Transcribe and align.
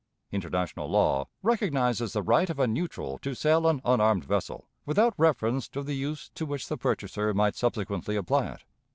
International 0.31 0.89
law 0.89 1.27
recognizes 1.43 2.13
the 2.13 2.23
right 2.23 2.49
of 2.49 2.57
a 2.57 2.65
neutral 2.65 3.19
to 3.19 3.35
sell 3.35 3.67
an 3.67 3.79
unarmed 3.85 4.25
vessel, 4.25 4.67
without 4.83 5.13
reference 5.15 5.67
to 5.69 5.83
the 5.83 5.93
use 5.93 6.31
to 6.33 6.43
which 6.43 6.67
the 6.69 6.75
purchaser 6.75 7.35
might 7.35 7.55
subsequently 7.55 8.15
apply 8.15 8.47
it. 8.47 8.63